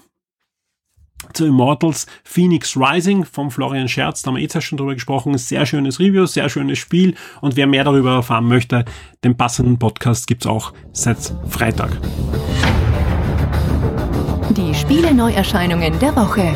[1.33, 5.65] zu Immortals Phoenix Rising vom Florian Scherz, da haben wir jetzt schon drüber gesprochen, sehr
[5.65, 8.85] schönes Review, sehr schönes Spiel und wer mehr darüber erfahren möchte,
[9.23, 11.91] den passenden Podcast gibt's auch seit Freitag.
[14.57, 16.55] Die Spiele-Neuerscheinungen der Woche.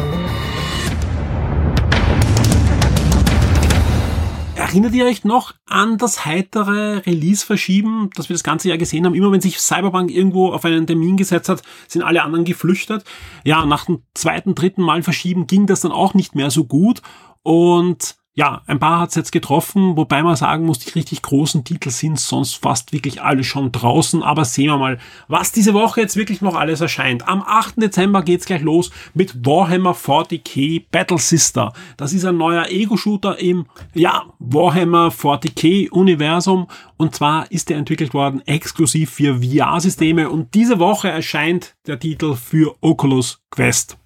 [4.56, 9.14] Erinnert ihr euch noch an das heitere Release-Verschieben, das wir das ganze Jahr gesehen haben?
[9.14, 13.04] Immer wenn sich Cyberpunk irgendwo auf einen Termin gesetzt hat, sind alle anderen geflüchtet.
[13.44, 17.04] Ja, nach dem zweiten, dritten Mal verschieben ging das dann auch nicht mehr so gut.
[17.44, 21.92] Und ja, ein paar hat's jetzt getroffen, wobei man sagen muss, die richtig großen Titel
[21.92, 24.24] sind sonst fast wirklich alle schon draußen.
[24.24, 27.28] Aber sehen wir mal, was diese Woche jetzt wirklich noch alles erscheint.
[27.28, 27.76] Am 8.
[27.78, 31.74] Dezember geht's gleich los mit Warhammer 40k Battle Sister.
[31.96, 36.68] Das ist ein neuer Ego-Shooter im, ja, Warhammer 40k Universum.
[36.98, 40.32] Und zwar ist der entwickelt worden exklusiv für VR-Systeme.
[40.32, 43.98] Und diese Woche erscheint der Titel für Oculus Quest.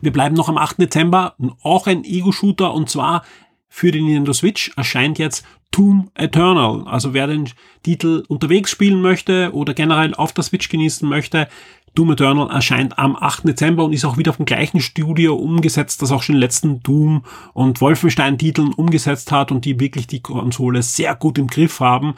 [0.00, 0.78] Wir bleiben noch am 8.
[0.78, 3.24] Dezember, auch ein Ego-Shooter und zwar
[3.68, 6.84] für die Nintendo Switch erscheint jetzt Tomb Eternal.
[6.86, 7.50] Also wer den
[7.82, 11.48] Titel unterwegs spielen möchte oder generell auf der Switch genießen möchte,
[11.94, 13.48] Doom Eternal erscheint am 8.
[13.48, 17.24] Dezember und ist auch wieder dem gleichen Studio umgesetzt, das auch schon den letzten Doom
[17.54, 22.14] und Wolfenstein-Titeln umgesetzt hat und die wirklich die Konsole sehr gut im Griff haben.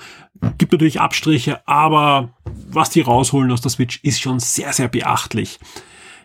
[0.59, 5.59] Gibt natürlich Abstriche, aber was die rausholen aus der Switch ist schon sehr, sehr beachtlich.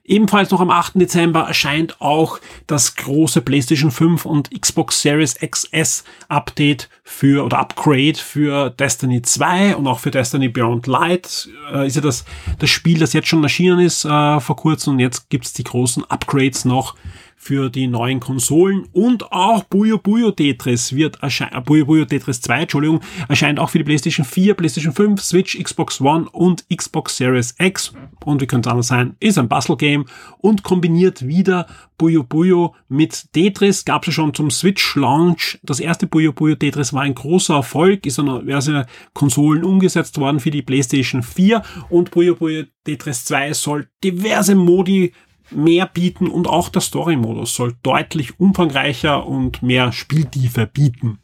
[0.07, 0.93] Ebenfalls noch am 8.
[0.95, 8.15] Dezember erscheint auch das große PlayStation 5 und Xbox Series XS Update für oder Upgrade
[8.15, 11.49] für Destiny 2 und auch für Destiny Beyond Light.
[11.73, 12.23] Äh, ist ja das,
[12.59, 16.03] das Spiel, das jetzt schon erschienen ist äh, vor kurzem und jetzt gibt's die großen
[16.05, 16.95] Upgrades noch
[17.35, 22.41] für die neuen Konsolen und auch Puyo Puyo Tetris wird erscheinen, äh, Puyo Puyo Tetris
[22.41, 27.17] 2, Entschuldigung, erscheint auch für die PlayStation 4, PlayStation 5, Switch, Xbox One und Xbox
[27.17, 27.93] Series X
[28.25, 30.05] und wie könnte es anders sein, ist ein Puzzle Game
[30.39, 35.59] und kombiniert wieder Puyo Puyo mit Tetris, gab es schon zum Switch Launch.
[35.63, 40.39] Das erste Puyo Puyo Tetris war ein großer Erfolg, ist an diverse Konsolen umgesetzt worden
[40.39, 45.13] für die PlayStation 4 und Puyo Puyo Tetris 2 soll diverse Modi
[45.51, 51.19] mehr bieten und auch der Story-Modus soll deutlich umfangreicher und mehr Spieltiefe bieten.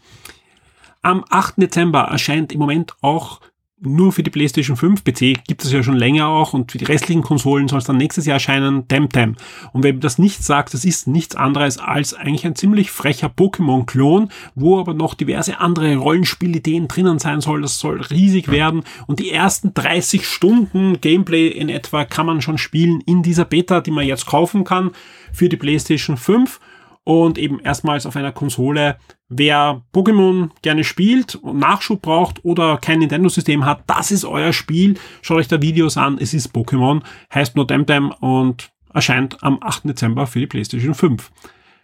[1.02, 1.56] Am 8.
[1.58, 3.42] Dezember erscheint im Moment auch
[3.82, 6.86] nur für die PlayStation 5 PC gibt es ja schon länger auch und für die
[6.86, 9.36] restlichen Konsolen soll es dann nächstes Jahr erscheinen, Temtem.
[9.74, 14.30] Und wenn das nicht sagt, das ist nichts anderes als eigentlich ein ziemlich frecher Pokémon-Klon,
[14.54, 17.62] wo aber noch diverse andere Rollenspielideen drinnen sein soll.
[17.62, 22.60] Das soll riesig werden und die ersten 30 Stunden Gameplay in etwa kann man schon
[22.60, 24.92] spielen in dieser Beta, die man jetzt kaufen kann
[25.34, 26.60] für die PlayStation 5
[27.04, 28.98] und eben erstmals auf einer Konsole.
[29.30, 34.96] Wer Pokémon gerne spielt und Nachschub braucht oder kein Nintendo-System hat, das ist euer Spiel.
[35.22, 36.18] Schaut euch da Videos an.
[36.20, 37.02] Es ist Pokémon,
[37.34, 39.86] heißt No Dem und erscheint am 8.
[39.86, 41.32] Dezember für die PlayStation 5.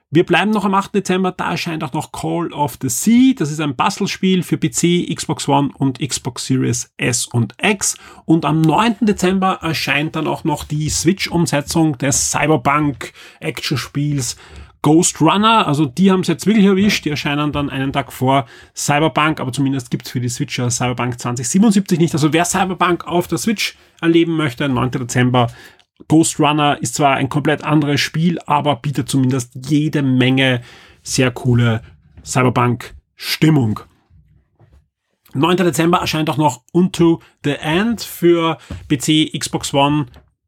[0.09, 0.95] Wir bleiben noch am 8.
[0.95, 3.33] Dezember, da erscheint auch noch Call of the Sea.
[3.37, 7.97] Das ist ein Bastelspiel für PC, Xbox One und Xbox Series S und X.
[8.23, 8.95] Und am 9.
[9.01, 14.37] Dezember erscheint dann auch noch die Switch-Umsetzung des Cyberpunk-Action-Spiels
[14.81, 15.67] Ghost Runner.
[15.67, 17.05] Also die haben es jetzt wirklich erwischt.
[17.05, 21.99] Die erscheinen dann einen Tag vor Cyberpunk, aber zumindest gibt's für die Switcher Cyberpunk 2077
[21.99, 22.13] nicht.
[22.13, 24.91] Also wer Cyberpunk auf der Switch erleben möchte, 9.
[24.91, 25.47] Dezember
[26.07, 30.61] Ghost Runner ist zwar ein komplett anderes Spiel, aber bietet zumindest jede Menge
[31.01, 31.81] sehr coole
[32.23, 33.79] Cyberpunk-Stimmung.
[35.33, 35.57] 9.
[35.57, 38.57] Dezember erscheint auch noch Unto the End für
[38.89, 40.05] PC, Xbox One,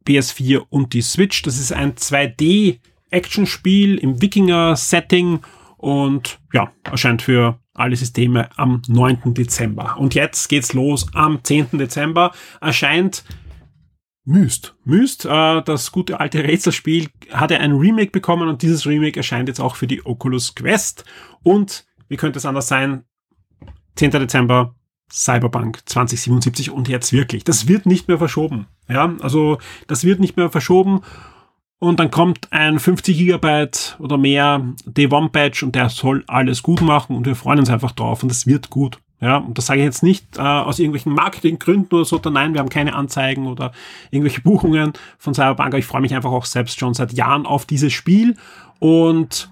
[0.08, 1.42] PS4 und die Switch.
[1.42, 1.96] Das ist ein
[3.12, 5.40] 2D-Action-Spiel im Wikinger-Setting
[5.78, 9.34] und ja, erscheint für alle Systeme am 9.
[9.34, 9.98] Dezember.
[9.98, 11.08] Und jetzt geht's los.
[11.14, 11.78] Am 10.
[11.78, 13.24] Dezember erscheint
[14.26, 14.76] Myst.
[14.84, 19.48] Myst, äh, das gute alte Rätselspiel, hat ja ein Remake bekommen und dieses Remake erscheint
[19.48, 21.06] jetzt auch für die Oculus Quest.
[21.42, 23.06] Und wie könnte es anders sein?
[23.96, 24.12] 10.
[24.12, 24.76] Dezember,
[25.12, 27.44] Cyberpunk 2077 und jetzt wirklich.
[27.44, 28.68] Das wird nicht mehr verschoben.
[28.88, 31.02] Ja, also das wird nicht mehr verschoben.
[31.80, 37.16] Und dann kommt ein 50 Gigabyte oder mehr D1-Patch und der soll alles gut machen
[37.16, 39.00] und wir freuen uns einfach drauf und es wird gut.
[39.22, 42.60] Ja, und das sage ich jetzt nicht äh, aus irgendwelchen Marketinggründen oder so, nein, wir
[42.60, 43.74] haben keine Anzeigen oder
[44.12, 45.74] irgendwelche Buchungen von Cyberpunk.
[45.74, 48.36] Ich freue mich einfach auch selbst schon seit Jahren auf dieses Spiel
[48.80, 49.50] und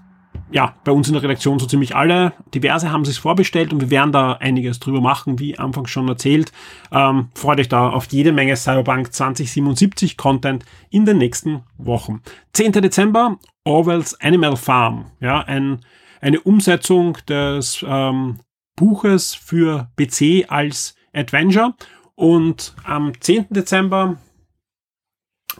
[0.50, 2.32] ja, bei uns in der Redaktion so ziemlich alle.
[2.54, 6.52] Diverse haben sich vorbestellt und wir werden da einiges drüber machen, wie anfangs schon erzählt.
[6.90, 12.22] Ähm, freut euch da auf jede Menge Cyberpunk 2077 Content in den nächsten Wochen.
[12.54, 12.72] 10.
[12.72, 15.10] Dezember, Orwells Animal Farm.
[15.20, 15.80] Ja, ein,
[16.20, 18.40] eine Umsetzung des ähm,
[18.76, 21.74] Buches für PC als Adventure.
[22.14, 23.46] Und am 10.
[23.50, 24.16] Dezember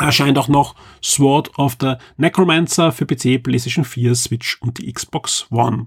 [0.01, 5.47] erscheint auch noch Sword of the Necromancer für PC, PlayStation 4, Switch und die Xbox
[5.51, 5.87] One.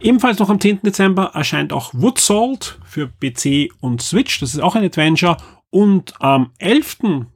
[0.00, 0.80] Ebenfalls noch am 10.
[0.82, 4.40] Dezember erscheint auch Wood Salt für PC und Switch.
[4.40, 5.36] Das ist auch ein Adventure.
[5.70, 7.26] Und am 11.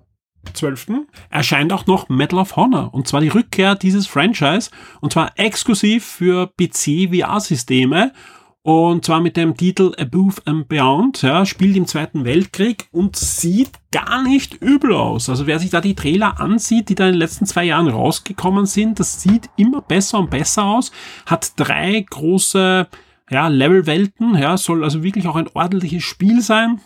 [0.52, 0.86] 12.
[1.30, 2.92] erscheint auch noch Medal of Honor.
[2.92, 4.70] Und zwar die Rückkehr dieses Franchise.
[5.00, 8.12] Und zwar exklusiv für PC VR-Systeme.
[8.68, 13.70] Und zwar mit dem Titel Above and Beyond, ja, spielt im Zweiten Weltkrieg und sieht
[13.90, 15.30] gar nicht übel aus.
[15.30, 18.66] Also wer sich da die Trailer ansieht, die da in den letzten zwei Jahren rausgekommen
[18.66, 20.92] sind, das sieht immer besser und besser aus.
[21.24, 22.88] Hat drei große,
[23.30, 26.78] ja, Levelwelten, ja, soll also wirklich auch ein ordentliches Spiel sein,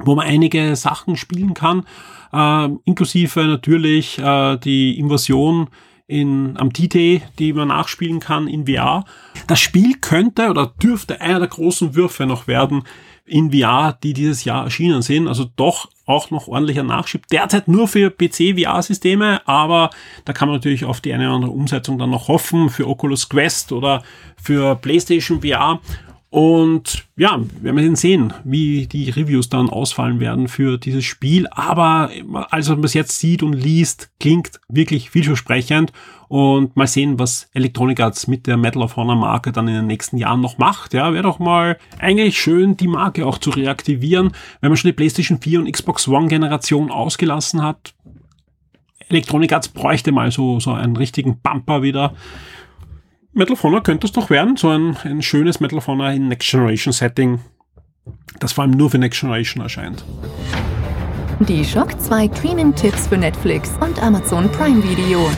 [0.00, 1.86] wo man einige Sachen spielen kann,
[2.34, 5.68] äh, inklusive natürlich äh, die Invasion
[6.06, 9.04] in, am TT, die man nachspielen kann in VR.
[9.46, 12.84] Das Spiel könnte oder dürfte einer der großen Würfe noch werden
[13.24, 15.26] in VR, die dieses Jahr erschienen sind.
[15.26, 17.26] Also doch auch noch ordentlicher Nachschub.
[17.26, 19.90] Derzeit nur für PC-VR-Systeme, aber
[20.24, 23.28] da kann man natürlich auf die eine oder andere Umsetzung dann noch hoffen für Oculus
[23.28, 24.04] Quest oder
[24.40, 25.80] für PlayStation VR.
[26.36, 31.46] Und ja, wir werden sehen, wie die Reviews dann ausfallen werden für dieses Spiel.
[31.50, 32.10] Aber
[32.50, 35.94] alles, was man jetzt sieht und liest, klingt wirklich vielversprechend.
[36.28, 39.86] Und mal sehen, was Electronic Arts mit der Metal of Honor Marke dann in den
[39.86, 40.92] nächsten Jahren noch macht.
[40.92, 44.96] Ja, wäre doch mal eigentlich schön, die Marke auch zu reaktivieren, wenn man schon die
[44.96, 47.94] PlayStation 4 und Xbox One Generation ausgelassen hat.
[49.08, 52.12] Electronic Arts bräuchte mal so, so einen richtigen Bumper wieder
[53.38, 56.28] Metal of Honor könnte es doch werden, so ein, ein schönes Metal of Honor in
[56.28, 57.38] Next Generation Setting,
[58.40, 60.06] das vor allem nur für Next Generation erscheint.
[61.40, 65.28] Die Shock 2 Streaming-Tipps für Netflix und Amazon Prime Video.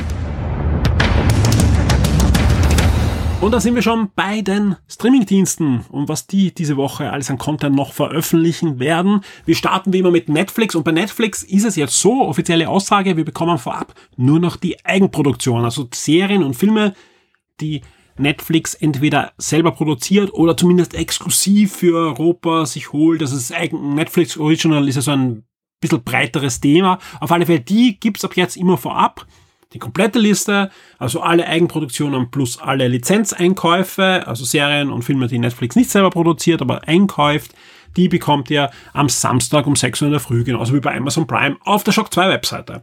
[3.40, 7.38] Und da sind wir schon bei den Streamingdiensten und was die diese Woche alles an
[7.38, 9.22] Content noch veröffentlichen werden.
[9.44, 13.16] Wir starten wie immer mit Netflix und bei Netflix ist es jetzt so, offizielle Aussage,
[13.16, 16.94] wir bekommen vorab nur noch die Eigenproduktion, also Serien und Filme,
[17.60, 17.82] die
[18.18, 23.22] Netflix entweder selber produziert oder zumindest exklusiv für Europa sich holt.
[23.22, 25.44] Das ist eigen Netflix Original ist ja so ein
[25.80, 26.98] bisschen breiteres Thema.
[27.20, 29.26] Auf alle Fälle, die gibt's ab jetzt immer vorab.
[29.74, 35.76] Die komplette Liste, also alle Eigenproduktionen plus alle Lizenzeinkäufe, also Serien und Filme, die Netflix
[35.76, 37.54] nicht selber produziert, aber einkauft,
[37.96, 41.26] die bekommt ihr am Samstag um 6 Uhr in der Früh, genauso wie bei Amazon
[41.26, 42.82] Prime auf der Shock 2 Webseite.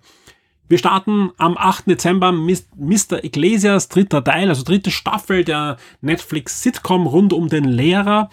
[0.67, 1.86] Wir starten am 8.
[1.86, 3.23] Dezember Mr.
[3.23, 8.32] Iglesias dritter Teil, also dritte Staffel der Netflix Sitcom rund um den Lehrer.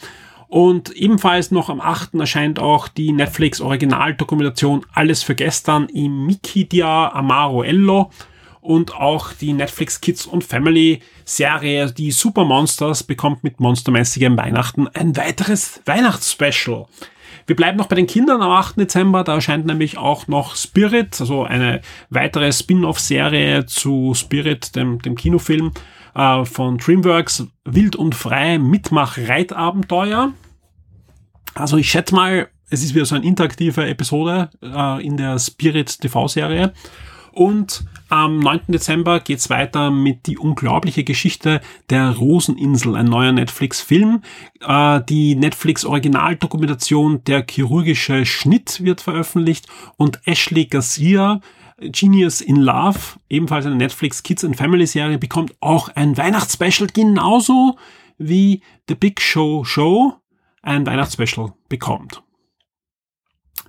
[0.48, 2.14] Und ebenfalls noch am 8.
[2.14, 8.10] erscheint auch die Netflix Originaldokumentation Alles für gestern im Mikidia Amaro Ello.
[8.62, 14.88] und auch die Netflix Kids und Family Serie, die Super Monsters, bekommt mit monstermäßigem Weihnachten
[14.88, 16.86] ein weiteres Weihnachtsspecial.
[17.46, 18.78] Wir bleiben noch bei den Kindern am 8.
[18.78, 19.24] Dezember.
[19.24, 25.72] Da erscheint nämlich auch noch Spirit, also eine weitere Spin-off-Serie zu Spirit, dem, dem Kinofilm
[26.14, 27.46] äh, von DreamWorks.
[27.64, 30.32] Wild und frei Mitmach-Reitabenteuer.
[31.54, 36.00] Also ich schätze mal, es ist wieder so eine interaktive Episode äh, in der Spirit
[36.00, 36.72] TV-Serie.
[37.32, 38.60] Und am 9.
[38.68, 44.22] Dezember geht's weiter mit Die unglaubliche Geschichte der Roseninsel, ein neuer Netflix-Film.
[44.60, 49.66] Äh, die Netflix-Originaldokumentation Der chirurgische Schnitt wird veröffentlicht
[49.96, 51.40] und Ashley Garcia,
[51.80, 52.98] Genius in Love,
[53.30, 57.78] ebenfalls eine Netflix Kids and Family Serie, bekommt auch ein Weihnachtsspecial, genauso
[58.18, 60.14] wie The Big Show Show
[60.60, 62.22] ein Weihnachtsspecial bekommt.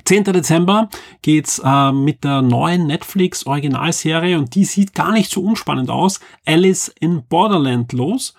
[0.06, 0.26] 10.
[0.26, 0.90] Dezember
[1.22, 6.20] geht's äh, mit der neuen Netflix Originalserie und die sieht gar nicht so unspannend aus.
[6.46, 8.34] Alice in Borderland los.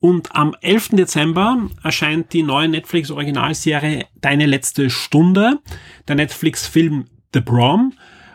[0.00, 0.90] Und am 11.
[0.90, 5.60] Dezember erscheint die neue Netflix Originalserie Deine letzte Stunde,
[6.06, 7.94] der Netflix Film The Prom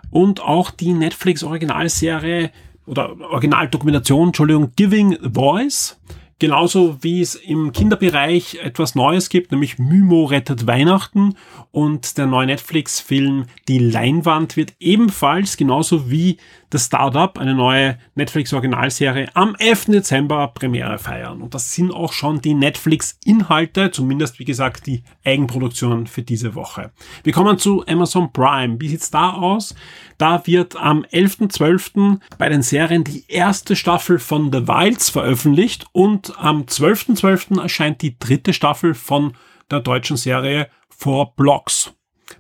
[0.10, 2.52] und auch die Netflix Originalserie
[2.86, 6.00] oder Originaldokumentation, Entschuldigung, Giving Voice.
[6.40, 11.36] Genauso wie es im Kinderbereich etwas Neues gibt, nämlich Mymo rettet Weihnachten
[11.72, 16.38] und der neue Netflix-Film Die Leinwand wird ebenfalls, genauso wie
[16.70, 19.86] das Startup, eine neue Netflix-Originalserie, am 11.
[19.86, 21.42] Dezember Premiere feiern.
[21.42, 26.92] Und das sind auch schon die Netflix-Inhalte, zumindest wie gesagt die Eigenproduktionen für diese Woche.
[27.24, 28.80] Wir kommen zu Amazon Prime.
[28.80, 29.76] Wie sieht's da aus?
[30.18, 32.20] Da wird am 11.12.
[32.38, 37.20] bei den Serien die erste Staffel von The Wilds veröffentlicht und am 12.12.
[37.20, 37.62] .12.
[37.62, 39.34] erscheint die dritte Staffel von
[39.72, 41.94] der deutschen Serie Four Blocks.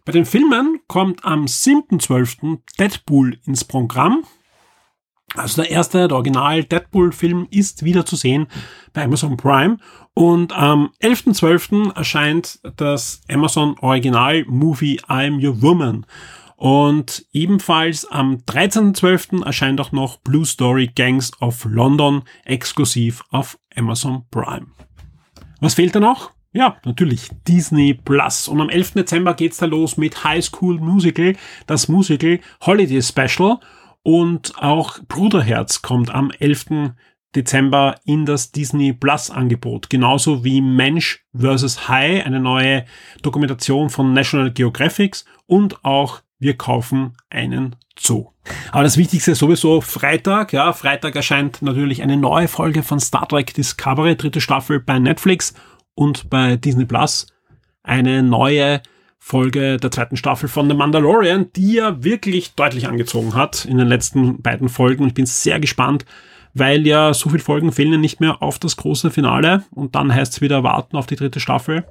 [0.05, 2.59] Bei den Filmen kommt am 7.12.
[2.77, 4.23] Deadpool ins Programm.
[5.35, 8.47] Also der erste, der Original Deadpool-Film ist wieder zu sehen
[8.93, 9.77] bei Amazon Prime.
[10.13, 11.95] Und am 11.12.
[11.95, 16.05] erscheint das Amazon Original Movie I'm Your Woman.
[16.59, 19.45] Und ebenfalls am 13.12.
[19.45, 24.67] erscheint auch noch Blue Story Gangs of London exklusiv auf Amazon Prime.
[25.61, 26.33] Was fehlt da noch?
[26.51, 28.49] Ja, natürlich Disney Plus.
[28.49, 28.95] Und am 11.
[28.95, 33.59] Dezember geht's da los mit High School Musical, das Musical Holiday Special.
[34.03, 36.91] Und auch Bruderherz kommt am 11.
[37.37, 39.89] Dezember in das Disney Plus Angebot.
[39.89, 41.87] Genauso wie Mensch vs.
[41.87, 42.83] High, eine neue
[43.21, 48.27] Dokumentation von National Geographic und auch wir kaufen einen Zoo.
[48.71, 50.53] Aber das Wichtigste ist sowieso Freitag.
[50.53, 55.53] Ja, Freitag erscheint natürlich eine neue Folge von Star Trek Discovery, dritte Staffel bei Netflix
[55.95, 57.27] und bei Disney Plus.
[57.83, 58.81] Eine neue
[59.19, 63.87] Folge der zweiten Staffel von The Mandalorian, die ja wirklich deutlich angezogen hat in den
[63.87, 65.07] letzten beiden Folgen.
[65.07, 66.05] Ich bin sehr gespannt,
[66.53, 70.33] weil ja so viele Folgen fehlen nicht mehr auf das große Finale und dann heißt
[70.33, 71.85] es wieder warten auf die dritte Staffel.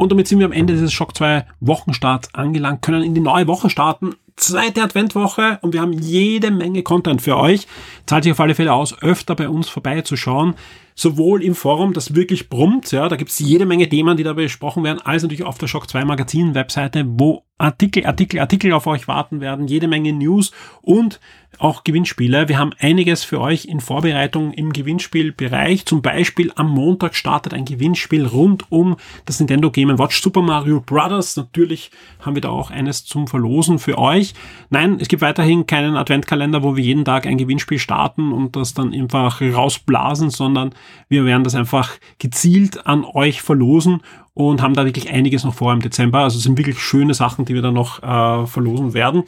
[0.00, 3.46] Und damit sind wir am Ende dieses Schock 2 Wochenstarts angelangt, können in die neue
[3.46, 4.14] Woche starten.
[4.34, 7.66] Zweite Adventwoche und wir haben jede Menge Content für euch.
[8.06, 10.54] Zahlt sich auf alle Fälle aus, öfter bei uns vorbeizuschauen.
[10.94, 14.84] Sowohl im Forum, das wirklich brummt, ja, da gibt's jede Menge Themen, die da besprochen
[14.84, 19.06] werden, als natürlich auf der Shock 2 Magazin Webseite, wo Artikel, Artikel, Artikel auf euch
[19.06, 20.50] warten werden, jede Menge News
[20.80, 21.20] und
[21.58, 22.48] auch Gewinnspiele.
[22.48, 25.84] Wir haben einiges für euch in Vorbereitung im Gewinnspielbereich.
[25.84, 30.80] Zum Beispiel am Montag startet ein Gewinnspiel rund um das Nintendo Game Watch Super Mario
[30.80, 31.36] Brothers.
[31.36, 34.32] Natürlich haben wir da auch eines zum Verlosen für euch.
[34.70, 38.72] Nein, es gibt weiterhin keinen Adventkalender, wo wir jeden Tag ein Gewinnspiel starten und das
[38.72, 40.74] dann einfach rausblasen, sondern
[41.08, 44.02] wir werden das einfach gezielt an euch verlosen
[44.34, 46.20] und haben da wirklich einiges noch vor im Dezember.
[46.20, 49.24] Also es sind wirklich schöne Sachen, die wir da noch äh, verlosen werden.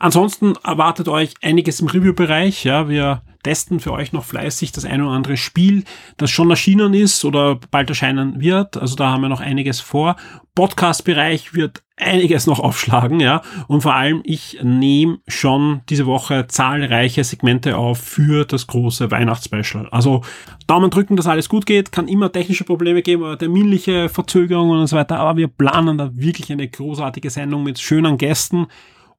[0.00, 2.64] Ansonsten erwartet euch einiges im Review-Bereich.
[2.64, 5.84] Ja, wir testen für euch noch fleißig das eine oder andere Spiel,
[6.16, 8.78] das schon erschienen ist oder bald erscheinen wird.
[8.78, 10.16] Also da haben wir noch einiges vor.
[10.54, 13.42] Podcast-Bereich wird einiges noch aufschlagen, ja.
[13.68, 19.86] Und vor allem, ich nehme schon diese Woche zahlreiche Segmente auf für das große Weihnachtsspecial.
[19.90, 20.22] Also
[20.66, 21.92] Daumen drücken, dass alles gut geht.
[21.92, 25.18] Kann immer technische Probleme geben oder terminliche Verzögerungen und so weiter.
[25.18, 28.66] Aber wir planen da wirklich eine großartige Sendung mit schönen Gästen.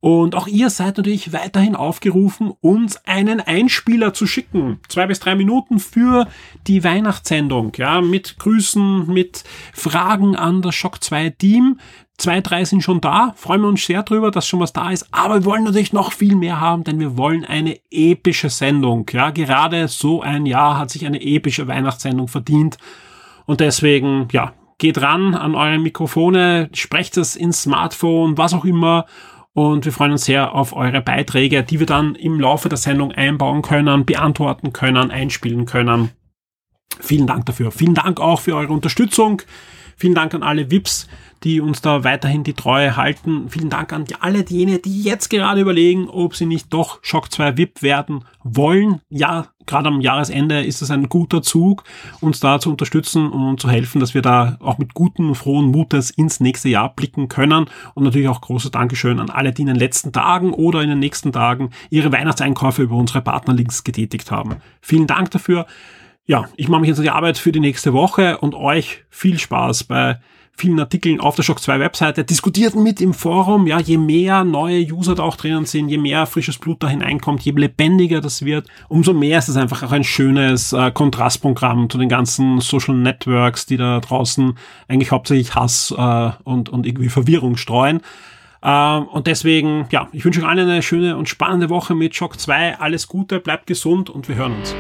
[0.02, 4.80] Und auch ihr seid natürlich weiterhin aufgerufen, uns einen Einspieler zu schicken.
[4.90, 6.28] Zwei bis drei Minuten für
[6.66, 11.80] die Weihnachtssendung, ja, mit Grüßen, mit Fragen an das Shock 2 Team.
[12.18, 13.34] Zwei, drei sind schon da.
[13.36, 15.08] Freuen wir uns sehr drüber, dass schon was da ist.
[15.12, 19.06] Aber wir wollen natürlich noch viel mehr haben, denn wir wollen eine epische Sendung.
[19.12, 22.78] Ja, gerade so ein Jahr hat sich eine epische Weihnachtssendung verdient.
[23.46, 29.06] Und deswegen, ja, geht ran an eure Mikrofone, sprecht es ins Smartphone, was auch immer
[29.54, 33.12] Und wir freuen uns sehr auf eure Beiträge, die wir dann im Laufe der Sendung
[33.12, 36.12] einbauen können, beantworten können, einspielen können.
[37.00, 37.72] Vielen Dank dafür.
[37.72, 39.42] Vielen Dank auch für eure Unterstützung.
[39.98, 41.08] Vielen Dank an alle VIPs,
[41.44, 43.50] die uns da weiterhin die Treue halten.
[43.50, 47.58] Vielen Dank an alle diejenigen, die jetzt gerade überlegen, ob sie nicht doch Shock 2
[47.58, 49.02] VIP werden wollen.
[49.10, 51.84] Ja, gerade am Jahresende ist es ein guter Zug,
[52.20, 56.12] uns da zu unterstützen und zu helfen, dass wir da auch mit guten, frohen Mutes
[56.12, 57.66] ins nächste Jahr blicken können.
[57.96, 61.00] Und natürlich auch großes Dankeschön an alle, die in den letzten Tagen oder in den
[61.00, 64.58] nächsten Tagen ihre Weihnachtseinkäufe über unsere Partnerlinks getätigt haben.
[64.82, 65.66] Vielen Dank dafür.
[66.26, 69.40] Ja, ich mache mich jetzt an die Arbeit für die nächste Woche und euch viel
[69.40, 70.20] Spaß bei
[70.56, 72.24] vielen Artikeln auf der Shock 2 Webseite.
[72.24, 73.68] Diskutiert mit im Forum.
[73.68, 77.42] Ja, je mehr neue User da auch drinnen sind, je mehr frisches Blut da hineinkommt,
[77.42, 81.98] je lebendiger das wird, umso mehr ist es einfach auch ein schönes äh, Kontrastprogramm zu
[81.98, 87.58] den ganzen Social Networks, die da draußen eigentlich hauptsächlich Hass äh, und, und irgendwie Verwirrung
[87.58, 88.02] streuen.
[88.64, 92.40] Ähm, und deswegen, ja, ich wünsche euch allen eine schöne und spannende Woche mit Shock
[92.40, 92.80] 2.
[92.80, 94.76] Alles Gute, bleibt gesund und wir hören uns.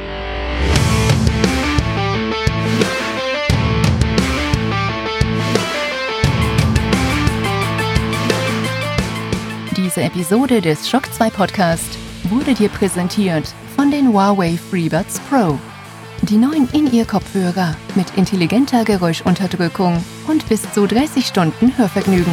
[9.94, 11.98] Diese Episode des Shock 2 Podcast
[12.30, 15.60] wurde dir präsentiert von den Huawei FreeBuds Pro.
[16.22, 22.32] Die neuen In-Ear-Kopfhörer mit intelligenter Geräuschunterdrückung und bis zu 30 Stunden Hörvergnügen.